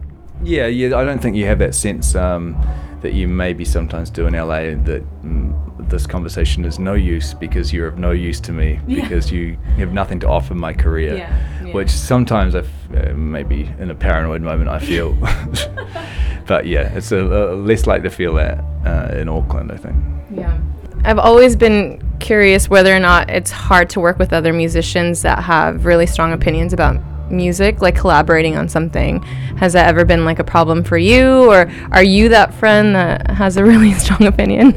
[0.44, 0.96] Yeah, yeah.
[0.96, 2.56] I don't think you have that sense um,
[3.02, 7.72] that you maybe sometimes do in LA that mm, this conversation is no use because
[7.74, 9.02] you're of no use to me Yeah.
[9.02, 11.16] because you have nothing to offer my career.
[11.18, 11.74] Yeah, yeah.
[11.74, 15.14] Which sometimes I, f- uh, maybe in a paranoid moment, I feel
[16.46, 19.96] but yeah, it's a, a less likely to feel that uh, in Auckland, I think.
[20.32, 20.58] Yeah.
[21.04, 25.44] I've always been curious whether or not it's hard to work with other musicians that
[25.44, 29.22] have really strong opinions about music, like collaborating on something.
[29.58, 33.30] Has that ever been like a problem for you, or are you that friend that
[33.32, 34.74] has a really strong opinion?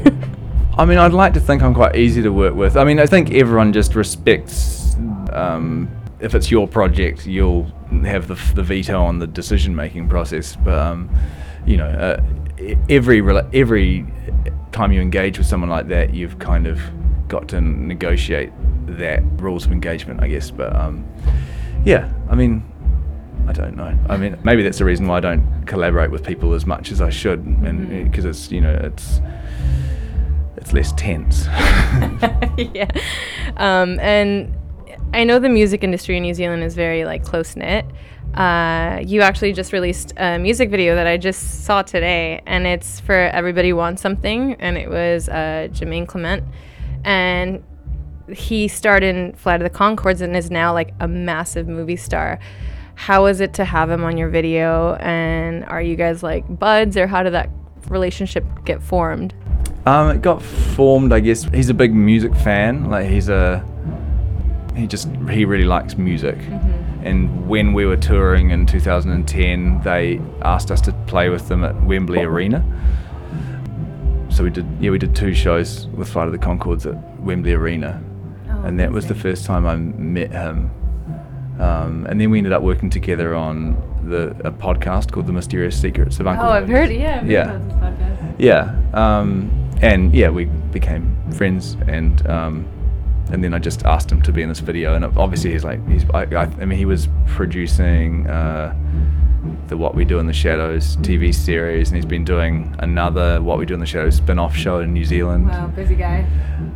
[0.77, 2.77] I mean, I'd like to think I'm quite easy to work with.
[2.77, 4.95] I mean, I think everyone just respects.
[5.31, 7.65] Um, if it's your project, you'll
[8.03, 10.55] have the, the veto on the decision making process.
[10.55, 11.09] But um,
[11.65, 12.23] you know, uh,
[12.89, 13.21] every
[13.53, 14.05] every
[14.71, 16.79] time you engage with someone like that, you've kind of
[17.27, 18.51] got to negotiate
[18.85, 20.51] that rules of engagement, I guess.
[20.51, 21.05] But um,
[21.83, 22.63] yeah, I mean,
[23.47, 23.97] I don't know.
[24.07, 27.01] I mean, maybe that's the reason why I don't collaborate with people as much as
[27.01, 29.19] I should, and because it's you know it's
[30.61, 31.45] it's less tense.
[32.57, 32.89] yeah.
[33.57, 34.55] Um, and
[35.13, 37.85] I know the music industry in New Zealand is very like close knit.
[38.35, 43.01] Uh, you actually just released a music video that I just saw today, and it's
[43.01, 46.43] for Everybody Wants Something, and it was uh, Jemaine Clement,
[47.03, 47.61] and
[48.31, 52.39] he starred in Flight of the Conchords and is now like a massive movie star.
[52.95, 56.95] How was it to have him on your video, and are you guys like buds,
[56.95, 57.49] or how did that
[57.89, 59.33] relationship get formed?
[59.85, 61.43] Um, it got formed, I guess.
[61.45, 62.89] He's a big music fan.
[62.89, 63.65] Like he's a,
[64.75, 66.37] he just he really likes music.
[67.03, 71.81] And when we were touring in 2010, they asked us to play with them at
[71.83, 72.63] Wembley Arena.
[74.29, 77.53] So we did, yeah, we did two shows with Flight of the Conchords at Wembley
[77.53, 78.01] Arena,
[78.63, 80.71] and that was the first time I met him.
[81.59, 85.79] Um, and then we ended up working together on the a podcast called The Mysterious
[85.79, 86.47] Secrets of Uncle.
[86.47, 87.43] Oh, I've heard, yeah, I've heard yeah.
[87.43, 88.35] about this podcast.
[88.39, 92.67] Yeah, um, and yeah, we became friends, and um,
[93.31, 95.85] and then I just asked him to be in this video, and obviously he's like,
[95.87, 98.75] he's, I, I, I mean, he was producing uh,
[99.67, 103.57] the What We Do in the Shadows TV series, and he's been doing another What
[103.57, 105.47] We Do in the Shadows spin-off show in New Zealand.
[105.47, 106.27] Wow, busy guy.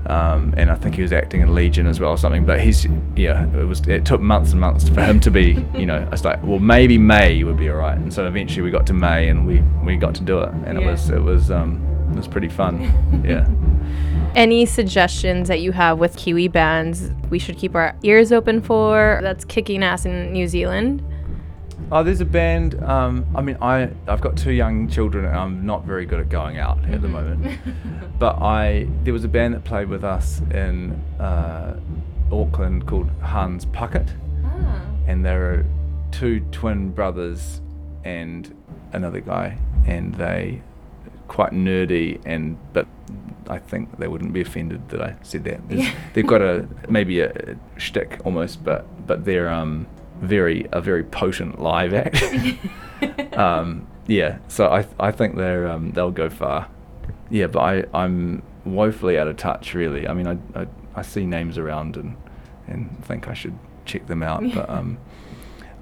[0.08, 2.46] Um, and I think he was acting in Legion as well or something.
[2.46, 5.86] But he's yeah, it was it took months and months for him to be you
[5.86, 5.98] know.
[5.98, 7.98] I was like, well, maybe May would be alright.
[7.98, 10.78] And so eventually we got to May and we we got to do it, and
[10.78, 12.82] it was it was um it was pretty fun.
[13.26, 13.48] yeah.
[14.36, 19.20] Any suggestions that you have with Kiwi bands we should keep our ears open for
[19.22, 21.04] that's kicking ass in New Zealand?
[21.92, 22.82] Oh, there's a band.
[22.84, 26.30] Um, I mean, I I've got two young children, and I'm not very good at
[26.30, 27.60] going out at the moment.
[28.20, 31.80] but I there was a band that played with us in uh,
[32.32, 34.08] Auckland called Hans Pucket,
[35.08, 35.66] and there are
[36.12, 37.62] two twin brothers
[38.04, 38.56] and
[38.94, 40.62] another guy, and they
[41.28, 42.88] quite nerdy and but
[43.50, 45.68] I think they wouldn't be offended that I said that.
[45.70, 49.88] There's- They've got a maybe a, shtick almost, but but they're um
[50.22, 52.24] very a very potent live act.
[53.38, 56.68] um, yeah, so I I think they're um, they'll go far.
[57.30, 60.08] Yeah, but I I'm woefully out of touch really.
[60.08, 62.16] I mean I I, I see names around and
[62.68, 64.98] and think I should check them out, but um.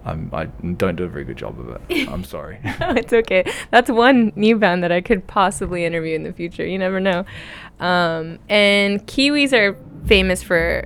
[0.06, 2.10] I'm, I don't do a very good job of it.
[2.10, 2.60] I'm sorry.
[2.80, 3.44] No, it's okay.
[3.72, 6.66] That's one new band that I could possibly interview in the future.
[6.66, 7.26] You never know.
[7.80, 10.84] Um, and Kiwis are famous for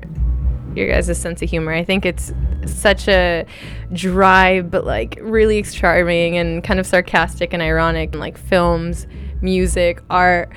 [0.76, 1.74] your guys' sense of humor.
[1.74, 2.32] I think it's
[2.66, 3.46] such a
[3.94, 8.12] dry but like really charming and kind of sarcastic and ironic.
[8.12, 9.08] and Like films,
[9.42, 10.52] music, art.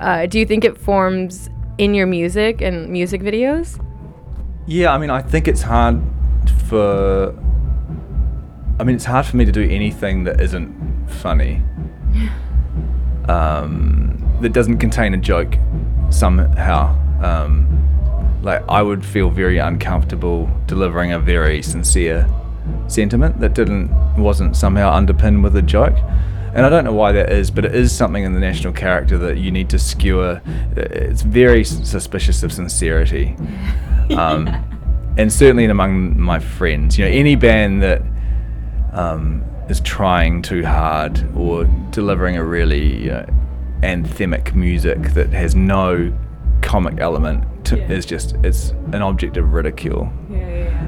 [0.00, 3.82] Uh, do you think it forms in your music and music videos?
[4.66, 6.00] Yeah, I mean, I think it's hard
[6.68, 7.34] for.
[8.78, 11.62] I mean, it's hard for me to do anything that isn't funny.
[13.28, 15.56] Um, that doesn't contain a joke
[16.10, 16.94] somehow.
[17.22, 17.72] Um,
[18.42, 22.28] like, I would feel very uncomfortable delivering a very sincere
[22.88, 25.96] sentiment that didn't wasn't somehow underpinned with a joke.
[26.54, 29.18] And I don't know why that is, but it is something in the national character
[29.18, 30.40] that you need to skewer.
[30.74, 33.36] It's very suspicious of sincerity.
[34.08, 34.46] Um,
[35.16, 38.02] and certainly among my friends, you know, any band that
[38.96, 43.26] um, is trying too hard or delivering a really know,
[43.82, 46.12] anthemic music that has no
[46.62, 50.10] comic element to, is just it's an object of ridicule.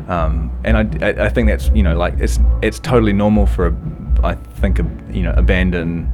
[0.08, 3.66] Um, and I, I, I think that's you know like it's it's totally normal for
[3.66, 3.76] a,
[4.24, 6.10] I think a you know abandoned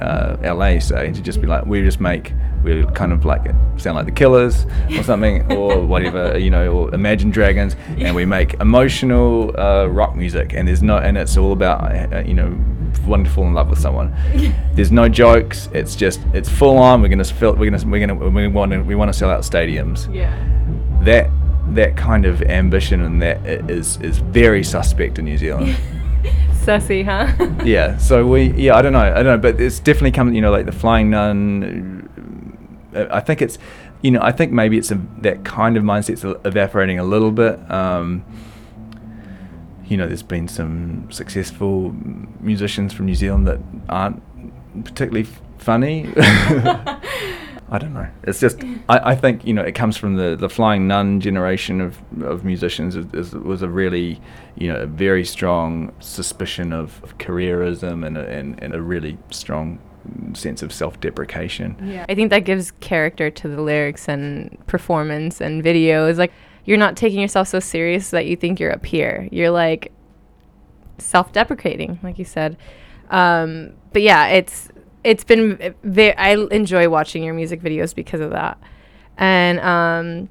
[0.00, 3.44] uh, LA say to just be like we just make we kind of like
[3.76, 8.24] sound like the Killers or something or whatever you know or Imagine Dragons and we
[8.24, 12.56] make emotional uh, rock music and there's no and it's all about uh, you know
[13.06, 14.14] wanting to fall in love with someone.
[14.74, 15.68] There's no jokes.
[15.72, 17.02] It's just it's full on.
[17.02, 17.54] We're gonna fill.
[17.54, 20.12] We're gonna we're gonna we want to we want to sell out stadiums.
[20.14, 20.32] Yeah.
[21.02, 21.30] That
[21.74, 25.76] that kind of ambition and that is is is very suspect in New Zealand.
[26.64, 27.26] Sussy, huh?
[27.64, 27.96] yeah.
[27.96, 30.34] So we, yeah, I don't know, I don't know, but it's definitely coming.
[30.34, 32.01] you know, like the Flying Nun.
[32.94, 33.58] I think it's,
[34.02, 37.58] you know, I think maybe it's a, that kind of mindset's evaporating a little bit.
[37.70, 38.24] Um,
[39.86, 41.94] you know, there's been some successful
[42.40, 44.22] musicians from New Zealand that aren't
[44.84, 45.28] particularly
[45.58, 46.12] funny.
[46.16, 48.06] I don't know.
[48.24, 51.80] It's just I, I think you know it comes from the, the Flying Nun generation
[51.80, 52.96] of, of musicians.
[52.96, 54.20] It was a really
[54.56, 59.16] you know a very strong suspicion of, of careerism and a, and, and a really
[59.30, 59.78] strong
[60.34, 61.76] sense of self-deprecation.
[61.84, 62.06] Yeah.
[62.08, 66.18] I think that gives character to the lyrics and performance and videos.
[66.18, 66.32] Like
[66.64, 69.28] you're not taking yourself so serious that you think you're up here.
[69.32, 69.92] You're like
[70.98, 72.56] self-deprecating, like you said.
[73.10, 74.68] Um, but yeah, it's
[75.04, 76.16] it's been very.
[76.16, 78.58] I enjoy watching your music videos because of that.
[79.18, 80.28] And um,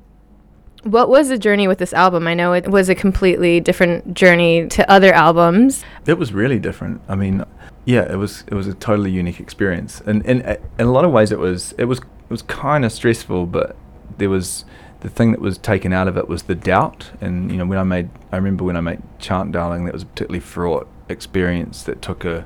[0.84, 2.28] what was the journey with this album?
[2.28, 5.84] I know it was a completely different journey to other albums.
[6.08, 7.02] It was really different.
[7.08, 7.46] I mean,
[7.86, 11.12] yeah, it was it was a totally unique experience, and in in a lot of
[11.12, 13.76] ways it was it was it was kind of stressful, but
[14.18, 14.66] there was
[15.02, 17.12] the thing that was taken out of it was the doubt.
[17.20, 20.04] And you know, when I made, I remember when I made Chant Darling, that was
[20.04, 22.46] a particularly fraught experience that took a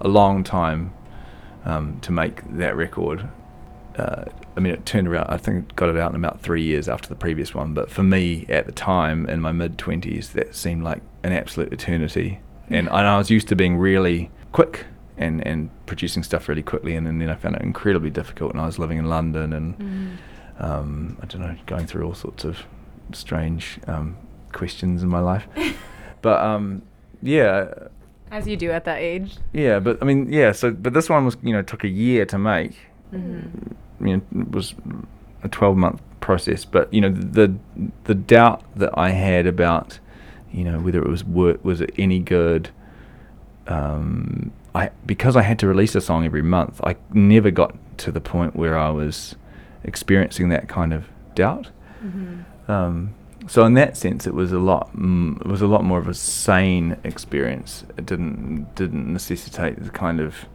[0.00, 0.92] a long time
[1.64, 3.28] um, to make that record.
[3.96, 5.26] Uh, I mean, it turned around.
[5.28, 7.74] I think got it out in about three years after the previous one.
[7.74, 11.72] But for me, at the time, in my mid twenties, that seemed like an absolute
[11.72, 12.40] eternity.
[12.68, 16.96] And, and I was used to being really quick and, and producing stuff really quickly.
[16.96, 18.52] And, then I found it incredibly difficult.
[18.52, 20.62] And I was living in London, and mm.
[20.62, 22.58] um, I don't know, going through all sorts of
[23.12, 24.16] strange um,
[24.52, 25.46] questions in my life.
[26.22, 26.82] but um,
[27.22, 27.68] yeah,
[28.30, 29.36] as you do at that age.
[29.52, 30.52] Yeah, but I mean, yeah.
[30.52, 32.76] So, but this one was, you know, took a year to make.
[33.12, 34.06] Mm-hmm.
[34.06, 34.74] You know, it was
[35.42, 36.64] a twelve month process.
[36.64, 37.54] But you know, the
[38.04, 40.00] the doubt that I had about,
[40.56, 42.70] you know, whether it was work, was it any good.
[43.66, 46.80] Um, I because I had to release a song every month.
[46.82, 49.36] I never got to the point where I was
[49.84, 51.68] experiencing that kind of doubt.
[52.02, 52.70] Mm-hmm.
[52.70, 53.14] Um,
[53.48, 54.96] so in that sense, it was a lot.
[54.96, 57.84] Mm, it was a lot more of a sane experience.
[57.96, 60.46] It didn't didn't necessitate the kind of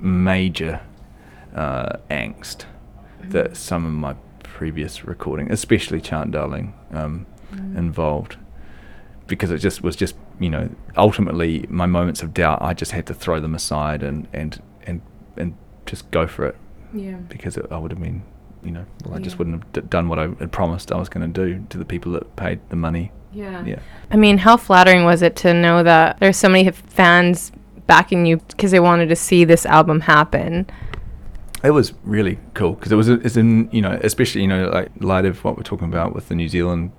[0.00, 0.80] major
[1.54, 3.30] uh, angst mm-hmm.
[3.30, 7.76] that some of my previous recording, especially Chant Darling, um, mm-hmm.
[7.76, 8.36] involved.
[9.26, 13.06] Because it just was just you know ultimately my moments of doubt, I just had
[13.06, 15.00] to throw them aside and and and
[15.36, 15.56] and
[15.86, 16.56] just go for it.
[16.92, 17.16] Yeah.
[17.16, 18.22] Because it, I would have been
[18.64, 21.08] you know, well, I just wouldn't have d- done what I had promised I was
[21.08, 23.12] going to do to the people that paid the money.
[23.32, 23.64] Yeah.
[23.64, 23.80] Yeah.
[24.10, 27.52] I mean, how flattering was it to know that there's so many fans
[27.86, 30.66] backing you because they wanted to see this album happen?
[31.62, 34.90] It was really cool because it was it's in you know especially you know like
[35.00, 36.92] light of what we're talking about with the New Zealand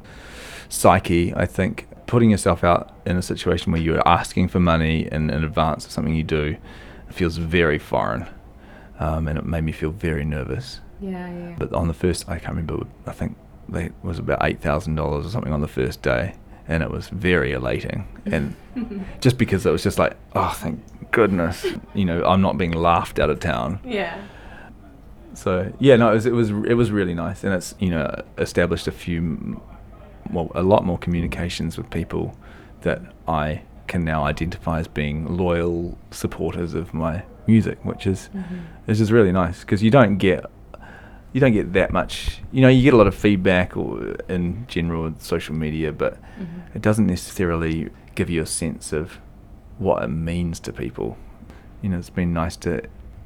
[0.69, 1.33] psyche.
[1.35, 5.43] I think putting yourself out in a situation where you're asking for money in, in
[5.43, 6.57] advance of something you do
[7.09, 8.27] feels very foreign,
[8.99, 10.81] um, and it made me feel very nervous.
[10.99, 11.55] Yeah, yeah.
[11.57, 12.85] But on the first, I can't remember.
[13.05, 13.37] I think
[13.73, 16.35] it was about eight thousand dollars or something on the first day,
[16.67, 18.07] and it was very elating.
[18.25, 18.55] And
[19.21, 23.19] just because it was just like, oh, thank goodness, you know, I'm not being laughed
[23.19, 23.79] out of town.
[23.83, 24.21] Yeah.
[25.33, 28.23] So yeah, no, it was it was it was really nice, and it's you know
[28.37, 29.61] established a few,
[30.31, 32.37] well, a lot more communications with people
[32.81, 38.91] that I can now identify as being loyal supporters of my music, which is mm-hmm.
[38.91, 40.45] is really nice because you don't get
[41.33, 42.39] you don't get that much.
[42.51, 46.59] You know, you get a lot of feedback or in general social media, but mm-hmm.
[46.73, 49.19] it doesn't necessarily give you a sense of
[49.77, 51.17] what it means to people.
[51.81, 52.83] You know, it's been nice to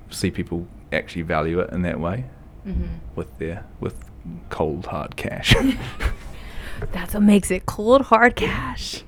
[0.09, 2.25] see people actually value it in that way
[2.65, 2.87] mm-hmm.
[3.15, 4.09] with their with
[4.49, 5.53] cold hard cash.
[6.91, 9.03] That's what makes it cold hard cash.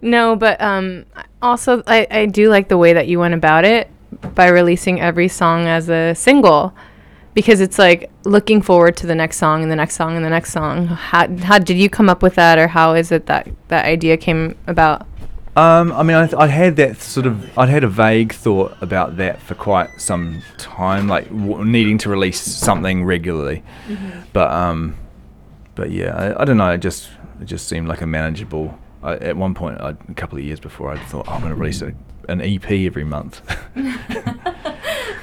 [0.00, 1.06] No, but um,
[1.40, 3.88] also I, I do like the way that you went about it
[4.34, 6.74] by releasing every song as a single
[7.34, 10.30] because it's like looking forward to the next song and the next song and the
[10.30, 10.86] next song.
[10.86, 14.16] How, how did you come up with that, or how is it that that idea
[14.16, 15.06] came about?
[15.54, 18.74] Um, I mean, I, th- I had that sort of, I'd had a vague thought
[18.80, 23.62] about that for quite some time, like w- needing to release something regularly.
[23.86, 24.20] Mm-hmm.
[24.32, 24.96] But, um,
[25.74, 26.70] but yeah, I, I, don't know.
[26.70, 28.78] It just, it just seemed like a manageable.
[29.02, 31.52] I, at one point, I'd, a couple of years before, I thought oh, I'm going
[31.52, 31.92] to release a,
[32.28, 33.42] an EP every month.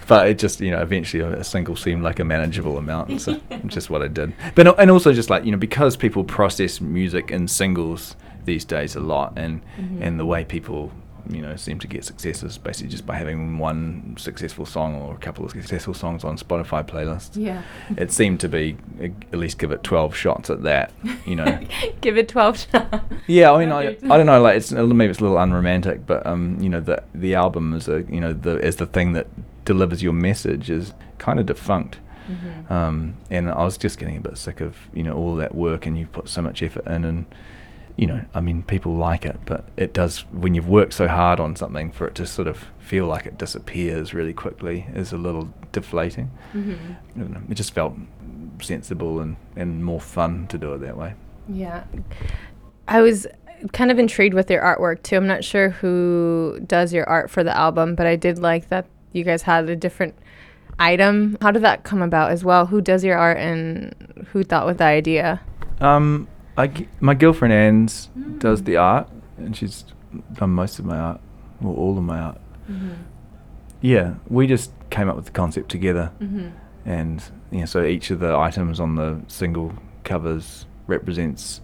[0.10, 3.92] but it just you know eventually a, single seemed like a manageable amount so just
[3.92, 7.48] what i did but and also just like you know because people process music in
[7.48, 10.02] singles these days a lot and mm-hmm.
[10.02, 10.92] and the way people
[11.30, 15.18] you know seem to get successes basically just by having one successful song or a
[15.18, 17.32] couple of successful songs on Spotify playlists.
[17.36, 17.62] Yeah.
[17.98, 20.92] It seemed to be uh, at least give it 12 shots at that,
[21.26, 21.60] you know.
[22.02, 23.06] Give it 12 shots.
[23.28, 26.26] Yeah, I mean, I, I don't know, like it's maybe it's a little unromantic, but
[26.26, 29.28] um, you know, the the album is a you know the is the thing that
[29.66, 32.00] delivers your message is kind of defunct.
[32.30, 32.72] Mhm.
[32.72, 35.86] Um, and I was just getting a bit sick of you know all that work
[35.86, 37.26] and you've put so much effort in and
[38.00, 41.40] you know I mean people like it, but it does when you've worked so hard
[41.42, 45.18] on something for it to sort of feel like it disappears really quickly is a
[45.18, 46.32] little deflating.
[46.54, 46.96] Mhm.
[47.16, 47.96] Know, it just felt
[48.62, 51.14] sensible and, and more fun to do it that way.
[51.50, 51.84] Yeah.
[52.88, 53.28] I was
[53.74, 55.18] kind of intrigued with your artwork too.
[55.18, 58.86] I'm not sure who does your art for the album, but I did like that
[59.12, 60.16] you guys had a different
[60.80, 61.38] item.
[61.42, 62.66] How did that come about as well?
[62.68, 63.94] Who does your art and
[64.32, 65.42] who thought with the idea?
[65.82, 66.28] Um,
[66.60, 69.08] I my girlfriend Anne's does the art,
[69.38, 69.86] and she's
[70.34, 71.22] done most of my art,
[71.64, 72.38] or all of my art.
[72.70, 72.96] Mhm.
[73.82, 76.52] Yeah, we just came up with the concept together, Mhm.
[76.86, 81.62] and yeah, so each of the items on the single covers represents,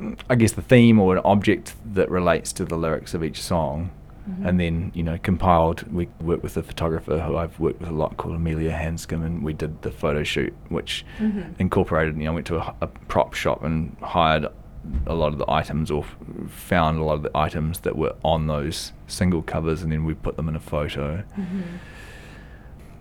[0.00, 3.40] mm, I guess, the theme or an object that relates to the lyrics of each
[3.40, 3.90] song.
[4.30, 4.46] Mhm.
[4.48, 5.84] And then, you know, compiled.
[5.92, 9.42] We worked with a photographer who I've worked with a lot called Amelia Hanscom, and
[9.42, 11.54] we did the photo shoot, which Mhm.
[11.58, 12.16] incorporated.
[12.16, 14.46] You know, went to a prop shop and hired
[15.06, 16.16] a lot of the items, or f-
[16.50, 20.14] found a lot of the items that were on those single covers, and then we
[20.14, 21.22] put them in a photo.
[21.38, 21.62] Mhm.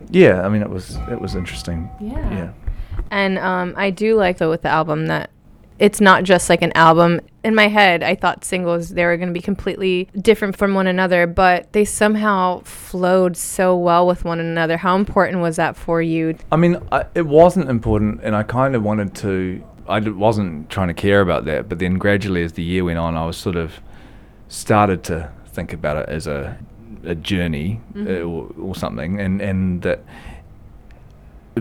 [0.09, 1.89] Yeah, I mean, it was it was interesting.
[1.99, 2.31] Yeah.
[2.31, 2.49] Yeah.
[3.11, 5.29] And um, I do like though with the album that
[5.81, 7.19] it's not just like an album.
[7.43, 10.85] In my head, I thought singles they were going to be completely different from one
[10.85, 14.77] another, but they somehow flowed so well with one another.
[14.77, 16.37] How important was that for you?
[16.51, 19.63] I mean, I, it wasn't important, and I kind of wanted to.
[19.89, 22.99] I d- wasn't trying to care about that, but then gradually, as the year went
[22.99, 23.81] on, I was sort of
[24.49, 26.57] started to think about it as a
[27.03, 28.29] a journey uh, Mhm.
[28.29, 30.01] or, or something, and and that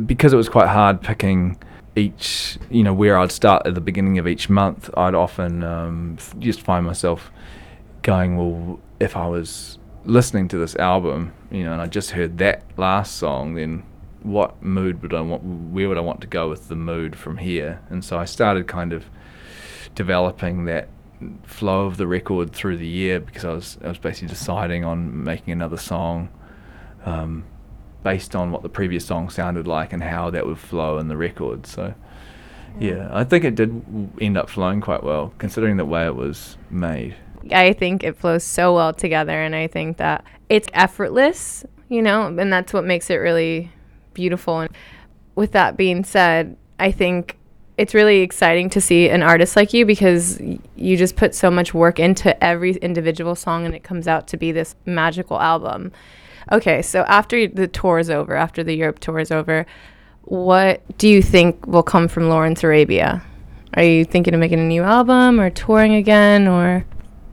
[0.06, 1.56] because it was quite hard picking
[1.96, 6.18] each, you know, where I'd start at the beginning of each month, I'd often um,
[6.38, 7.30] just find myself
[8.02, 12.38] going, well, if I was listening to this album, you know, and I just heard
[12.38, 13.82] that last song, then
[14.22, 15.42] what mood would I want?
[15.42, 17.80] Where would I want to go with the mood from here?
[17.88, 19.06] And so I started kind of
[19.94, 20.88] developing that
[21.42, 25.22] flow of the record through the year because I was I was basically deciding on
[25.24, 26.28] making another song
[27.04, 27.44] um,
[28.02, 31.16] based on what the previous song sounded like and how that would flow in the
[31.16, 31.66] record.
[31.66, 31.94] So
[32.78, 33.82] yeah, I think it did
[34.20, 37.16] end up flowing quite well considering the way it was made.
[37.52, 42.26] I think it flows so well together, and I think that it's effortless, you know,
[42.26, 43.72] and that's what makes it really
[44.12, 44.60] beautiful.
[44.60, 44.70] And
[45.34, 47.38] with that being said, I think
[47.78, 51.50] it's really exciting to see an artist like you because y- you just put so
[51.50, 55.92] much work into every individual song, and it comes out to be this magical album.
[56.52, 59.66] Okay, so after the tour is over, after the Europe tour is over,
[60.22, 63.22] what do you think will come from Lawrence Arabia?
[63.74, 66.84] Are you thinking of making a new album or touring again or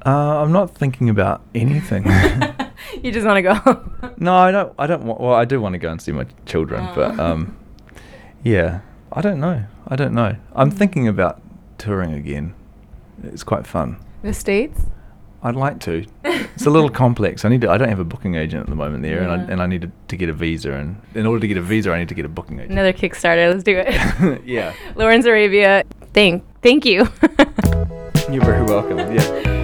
[0.05, 2.05] Uh, I'm not thinking about anything.
[3.03, 4.13] you just want to go?
[4.17, 4.73] no, I don't.
[4.77, 5.03] I don't.
[5.03, 7.57] Want, well, I do want to go and see my children, but um,
[8.43, 8.81] yeah,
[9.11, 9.65] I don't know.
[9.87, 10.35] I don't know.
[10.55, 11.41] I'm thinking about
[11.77, 12.53] touring again.
[13.23, 13.97] It's quite fun.
[14.21, 14.79] the States?
[15.47, 16.05] I'd like to.
[16.23, 17.45] It's a little complex.
[17.45, 17.69] I need to.
[17.69, 19.81] I don't have a booking agent at the moment there, and I and I need
[19.83, 20.73] to, to get a visa.
[20.73, 22.73] And in order to get a visa, I need to get a booking agent.
[22.73, 23.51] Another Kickstarter.
[23.51, 24.43] Let's do it.
[24.45, 25.83] yeah, Lawrence Arabia.
[26.13, 27.07] Thank, thank you.
[28.29, 28.97] you're very welcome.
[28.97, 29.56] Yeah.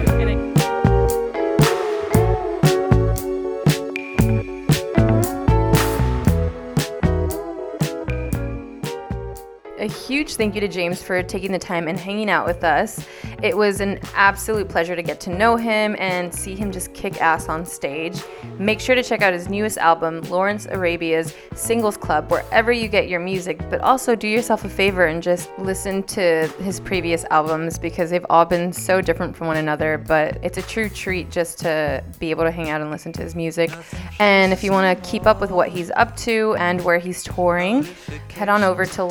[9.84, 13.06] A huge thank you to James for taking the time and hanging out with us.
[13.42, 17.20] It was an absolute pleasure to get to know him and see him just kick
[17.20, 18.22] ass on stage.
[18.58, 23.10] Make sure to check out his newest album, Lawrence Arabia's Singles Club, wherever you get
[23.10, 27.78] your music, but also do yourself a favor and just listen to his previous albums
[27.78, 29.98] because they've all been so different from one another.
[29.98, 33.22] But it's a true treat just to be able to hang out and listen to
[33.22, 33.70] his music.
[34.18, 37.22] And if you want to keep up with what he's up to and where he's
[37.22, 37.86] touring,
[38.30, 39.04] head on over to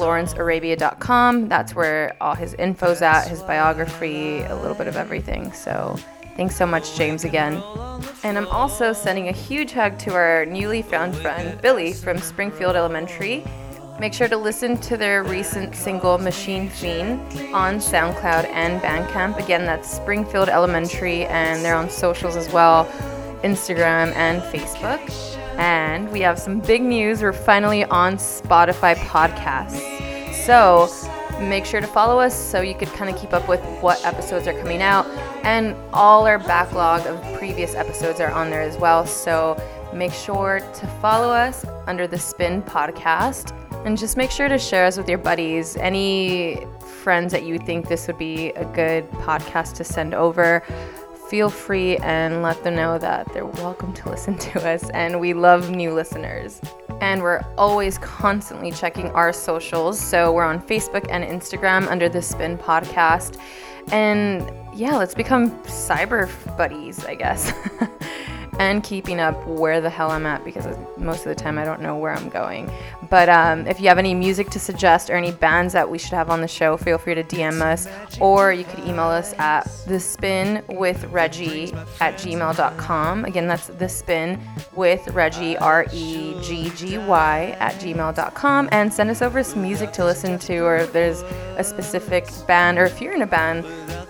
[0.71, 5.51] That's where all his info's at, his biography, a little bit of everything.
[5.53, 5.97] So
[6.35, 7.61] thanks so much, James, again.
[8.23, 12.75] And I'm also sending a huge hug to our newly found friend, Billy from Springfield
[12.75, 13.43] Elementary.
[13.99, 17.19] Make sure to listen to their recent single Machine Fiend
[17.53, 19.37] on SoundCloud and Bandcamp.
[19.37, 22.85] Again, that's Springfield Elementary, and they're on socials as well
[23.43, 24.99] Instagram and Facebook.
[25.59, 27.21] And we have some big news.
[27.21, 30.12] We're finally on Spotify podcasts.
[30.45, 30.89] So
[31.39, 34.45] make sure to follow us so you could kind of keep up with what episodes
[34.45, 35.05] are coming out.
[35.45, 39.05] And all our backlog of previous episodes are on there as well.
[39.05, 39.57] So
[39.93, 43.57] make sure to follow us under the Spin Podcast.
[43.85, 45.77] And just make sure to share us with your buddies.
[45.77, 46.67] Any
[47.03, 50.61] friends that you think this would be a good podcast to send over,
[51.29, 54.89] feel free and let them know that they're welcome to listen to us.
[54.89, 56.59] And we love new listeners.
[57.03, 59.99] And we're always constantly checking our socials.
[59.99, 63.37] So we're on Facebook and Instagram under the Spin Podcast.
[63.91, 67.51] And yeah, let's become cyber buddies, I guess.
[68.59, 70.65] and keeping up where the hell I'm at because
[70.97, 72.71] most of the time I don't know where I'm going.
[73.09, 76.13] But um, if you have any music to suggest or any bands that we should
[76.13, 77.87] have on the show, feel free to DM us
[78.19, 83.25] or you could email us at the spin with Reggy at gmail.com.
[83.25, 84.39] Again, that's the spin
[84.75, 88.69] with Reggy, R E G G Y, at gmail.com.
[88.71, 91.21] And send us over some music to listen to or if there's
[91.57, 93.65] a specific band or if you're in a band.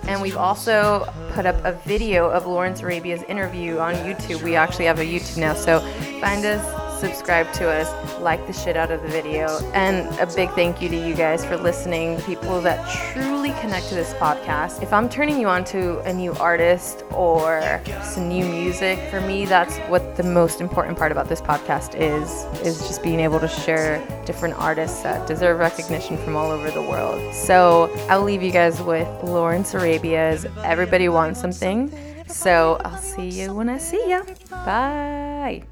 [0.08, 4.33] And we've also put up a video of Lawrence Arabia's interview on YouTube.
[4.42, 5.80] We actually have a YouTube now, so
[6.22, 7.90] find us, subscribe to us,
[8.22, 11.44] like the shit out of the video, and a big thank you to you guys
[11.46, 14.82] for listening, people that truly connect to this podcast.
[14.82, 19.46] If I'm turning you on to a new artist or some new music, for me,
[19.46, 23.50] that's what the most important part about this podcast is, is just being able to
[23.50, 27.34] share different artists that deserve recognition from all over the world.
[27.34, 31.92] So I'll leave you guys with Lawrence Arabia's Everybody Wants Something.
[32.34, 34.24] So I'll see you when I see ya.
[34.50, 35.64] Bye.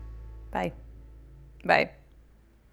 [0.52, 0.72] Bye.
[1.66, 1.90] Bye.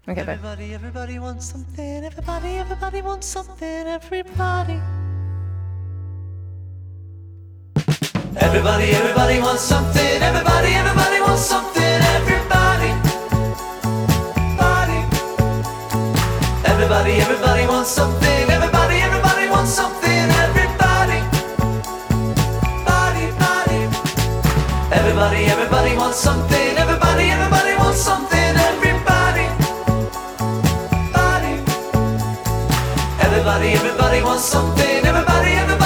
[0.07, 0.33] Okay, bye.
[0.33, 2.05] Everybody, everybody wants something.
[2.05, 3.87] Everybody, everybody wants something.
[3.87, 4.79] Everybody.
[8.37, 10.21] Everybody, everybody wants something.
[10.21, 11.99] Everybody, everybody wants something.
[12.13, 12.91] Everybody.
[14.53, 14.99] Body.
[16.63, 18.28] Everybody, everybody wants something.
[26.17, 26.77] Something.
[26.77, 28.53] Everybody, everybody wants something.
[28.71, 29.45] Everybody.
[31.13, 31.53] Body.
[33.25, 35.05] Everybody, everybody wants something.
[35.05, 35.78] Everybody, everybody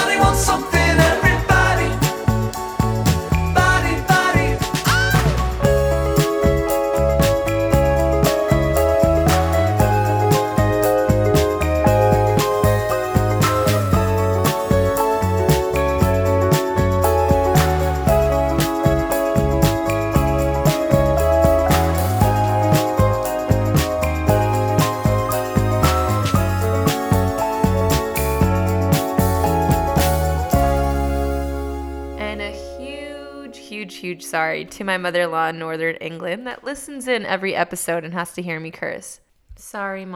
[34.14, 38.04] huge, sorry to my mother in law in Northern England that listens in every episode
[38.04, 39.22] and has to hear me curse.
[39.56, 40.12] Sorry, mom.